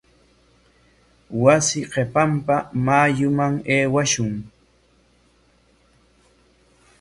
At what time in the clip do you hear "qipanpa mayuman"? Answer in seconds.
1.91-3.53